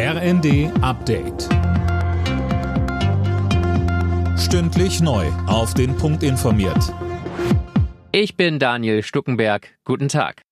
RND 0.00 0.70
Update. 0.80 1.48
Stündlich 4.38 5.00
neu. 5.00 5.26
Auf 5.48 5.74
den 5.74 5.96
Punkt 5.96 6.22
informiert. 6.22 6.94
Ich 8.12 8.36
bin 8.36 8.60
Daniel 8.60 9.02
Stuckenberg. 9.02 9.76
Guten 9.82 10.06
Tag. 10.06 10.42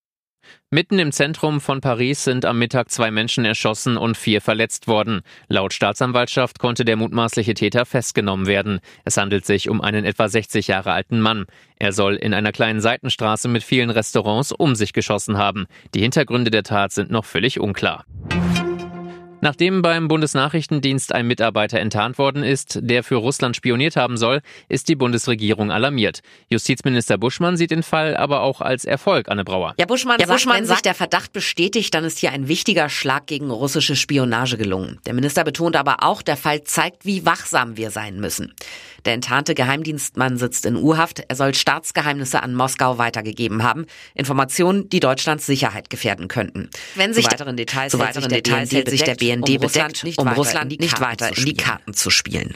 Mitten 0.70 0.98
im 0.98 1.12
Zentrum 1.12 1.60
von 1.60 1.80
Paris 1.80 2.24
sind 2.24 2.44
am 2.44 2.58
Mittag 2.58 2.90
zwei 2.90 3.12
Menschen 3.12 3.44
erschossen 3.44 3.96
und 3.96 4.16
vier 4.16 4.40
verletzt 4.40 4.88
worden. 4.88 5.20
Laut 5.46 5.72
Staatsanwaltschaft 5.72 6.58
konnte 6.58 6.84
der 6.84 6.96
mutmaßliche 6.96 7.54
Täter 7.54 7.86
festgenommen 7.86 8.48
werden. 8.48 8.80
Es 9.04 9.16
handelt 9.16 9.46
sich 9.46 9.68
um 9.68 9.80
einen 9.80 10.04
etwa 10.04 10.28
60 10.28 10.66
Jahre 10.66 10.90
alten 10.90 11.20
Mann. 11.20 11.46
Er 11.76 11.92
soll 11.92 12.16
in 12.16 12.34
einer 12.34 12.50
kleinen 12.50 12.80
Seitenstraße 12.80 13.46
mit 13.46 13.62
vielen 13.62 13.90
Restaurants 13.90 14.50
um 14.50 14.74
sich 14.74 14.92
geschossen 14.92 15.38
haben. 15.38 15.66
Die 15.94 16.00
Hintergründe 16.00 16.50
der 16.50 16.64
Tat 16.64 16.90
sind 16.90 17.12
noch 17.12 17.24
völlig 17.24 17.60
unklar. 17.60 18.04
Nachdem 19.40 19.82
beim 19.82 20.08
Bundesnachrichtendienst 20.08 21.14
ein 21.14 21.26
Mitarbeiter 21.26 21.78
enttarnt 21.78 22.18
worden 22.18 22.42
ist, 22.42 22.78
der 22.82 23.04
für 23.04 23.16
Russland 23.16 23.54
spioniert 23.54 23.94
haben 23.96 24.16
soll, 24.16 24.40
ist 24.68 24.88
die 24.88 24.96
Bundesregierung 24.96 25.70
alarmiert. 25.70 26.20
Justizminister 26.48 27.18
Buschmann 27.18 27.56
sieht 27.56 27.70
den 27.70 27.82
Fall 27.82 28.16
aber 28.16 28.40
auch 28.40 28.60
als 28.60 28.84
Erfolg, 28.84 29.28
Anne 29.28 29.44
Brauer. 29.44 29.74
Ja, 29.78 29.86
Buschmann, 29.86 30.18
ja, 30.20 30.26
Buschmann 30.26 30.56
sagt, 30.56 30.68
wenn 30.68 30.74
sich 30.76 30.82
der 30.82 30.94
Verdacht 30.94 31.32
bestätigt, 31.32 31.92
dann 31.94 32.04
ist 32.04 32.18
hier 32.18 32.32
ein 32.32 32.48
wichtiger 32.48 32.88
Schlag 32.88 33.26
gegen 33.26 33.50
russische 33.50 33.94
Spionage 33.94 34.56
gelungen. 34.56 34.98
Der 35.06 35.12
Minister 35.12 35.44
betont 35.44 35.76
aber 35.76 36.02
auch, 36.02 36.22
der 36.22 36.36
Fall 36.36 36.64
zeigt, 36.64 37.04
wie 37.04 37.26
wachsam 37.26 37.76
wir 37.76 37.90
sein 37.90 38.18
müssen. 38.20 38.54
Der 39.06 39.14
enttarnte 39.14 39.54
Geheimdienstmann 39.54 40.36
sitzt 40.36 40.66
in 40.66 40.74
U-Haft. 40.74 41.22
Er 41.28 41.36
soll 41.36 41.54
Staatsgeheimnisse 41.54 42.42
an 42.42 42.54
Moskau 42.54 42.98
weitergegeben 42.98 43.62
haben. 43.62 43.86
Informationen, 44.14 44.88
die 44.88 44.98
Deutschlands 44.98 45.46
Sicherheit 45.46 45.90
gefährden 45.90 46.26
könnten. 46.26 46.70
Wenn 46.96 47.14
sich 47.14 47.24
zu 47.24 47.30
weiteren 47.30 47.56
Details, 47.56 47.92
zu 47.92 48.00
weiteren 48.00 48.28
Details 48.28 48.72
hält 48.72 48.90
sich 48.90 49.04
der 49.04 49.14
BND 49.26 49.48
um 49.50 49.58
bedeckt, 49.58 50.04
Russland 50.04 50.18
um 50.18 50.28
Russland 50.28 50.80
nicht 50.80 51.00
weiter 51.00 51.36
in 51.36 51.44
die 51.44 51.54
Karten 51.54 51.94
zu 51.94 52.10
spielen. 52.10 52.54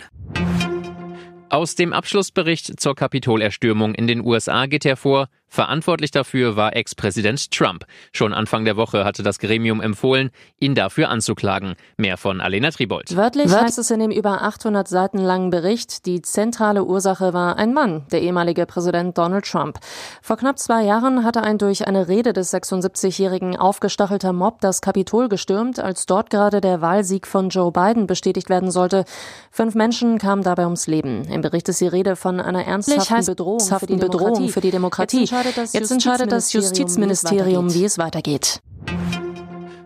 Aus 1.49 1.75
dem 1.75 1.93
Abschlussbericht 1.93 2.79
zur 2.79 2.95
Kapitolerstürmung 2.95 3.95
in 3.95 4.07
den 4.07 4.25
USA 4.25 4.67
geht 4.67 4.85
hervor, 4.85 5.29
Verantwortlich 5.53 6.13
dafür 6.13 6.55
war 6.55 6.77
Ex-Präsident 6.77 7.51
Trump. 7.51 7.85
Schon 8.13 8.33
Anfang 8.33 8.65
der 8.65 8.77
Woche 8.77 9.05
hatte 9.05 9.25
das 9.25 9.41
Gremium 9.41 9.81
empfohlen, 9.81 10.31
ihn 10.61 10.77
dafür 10.77 11.09
anzuklagen. 11.09 11.75
Mehr 11.97 12.17
von 12.17 12.41
Alena 12.41 12.71
Tribold. 12.71 13.17
Wörtlich 13.17 13.53
heißt 13.53 13.77
es 13.79 13.91
in 13.91 13.99
dem 13.99 14.13
über 14.13 14.43
800 14.43 14.87
Seiten 14.87 15.19
langen 15.19 15.51
Bericht, 15.51 16.07
die 16.07 16.23
zentrale 16.23 16.85
Ursache 16.85 17.35
war 17.35 17.57
ein 17.57 17.75
Mann, 17.75 18.07
der 18.13 18.23
ehemalige 18.23 18.65
Präsident 18.65 19.19
Donald 19.19 19.45
Trump. 19.45 19.81
Vor 20.23 20.37
knapp 20.37 20.57
zwei 20.61 20.85
Jahren 20.85 21.25
hatte 21.25 21.43
ein 21.43 21.59
durch 21.59 21.85
eine 21.89 22.07
Rede 22.07 22.33
des 22.33 22.55
76-Jährigen 22.55 23.57
aufgestachelter 23.57 24.33
Mob 24.33 24.61
das 24.61 24.81
Kapitol 24.81 25.29
gestürmt, 25.29 25.81
als 25.81 26.07
dort 26.07 26.31
gerade 26.31 26.61
der 26.61 26.81
Wahlsieg 26.81 27.27
von 27.27 27.49
Joe 27.49 27.73
Biden 27.73 28.07
bestätigt 28.07 28.51
werden 28.51 28.71
sollte. 28.71 29.05
Fünf 29.51 29.75
Menschen 29.75 30.19
kamen 30.19 30.45
dabei 30.45 30.63
ums 30.63 30.87
Leben. 30.87 31.25
Im 31.25 31.41
Bericht 31.41 31.69
ist 31.69 31.81
die 31.81 31.89
Rede 31.89 32.15
von 32.15 32.39
einer 32.39 32.65
ernsthaften 32.65 33.27
Bedrohung, 33.27 33.61
für 33.61 33.87
die 33.87 33.97
Bedrohung 33.97 34.49
für 34.49 34.61
die 34.61 34.71
Demokratie 34.71 35.27
entscheidet 35.41 35.57
das 35.57 35.73
Jetzt 35.73 35.91
entscheidet 35.91 36.33
das 36.33 36.53
Justizministerium, 36.53 37.73
wie 37.73 37.85
es 37.85 37.99
weitergeht. 37.99 38.61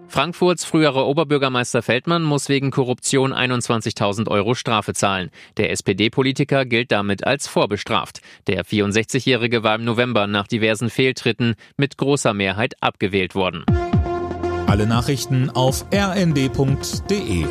Frankfurts 0.08 0.64
früherer 0.64 1.06
Oberbürgermeister 1.06 1.82
Feldmann 1.82 2.22
muss 2.22 2.48
wegen 2.48 2.70
Korruption 2.70 3.32
21.000 3.32 4.28
Euro 4.28 4.54
Strafe 4.54 4.94
zahlen. 4.94 5.30
Der 5.56 5.72
SPD-Politiker 5.72 6.64
gilt 6.64 6.92
damit 6.92 7.26
als 7.26 7.48
vorbestraft. 7.48 8.20
Der 8.46 8.64
64-Jährige 8.64 9.64
war 9.64 9.74
im 9.74 9.84
November 9.84 10.28
nach 10.28 10.46
diversen 10.46 10.88
Fehltritten 10.88 11.56
mit 11.76 11.98
großer 11.98 12.32
Mehrheit 12.32 12.74
abgewählt 12.80 13.34
worden. 13.34 13.64
Alle 14.66 14.86
Nachrichten 14.86 15.50
auf 15.50 15.84
rnd.de 15.92 17.46